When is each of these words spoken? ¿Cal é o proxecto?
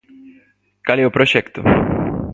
¿Cal 0.85 0.97
é 1.03 1.05
o 1.07 1.15
proxecto? 1.17 1.59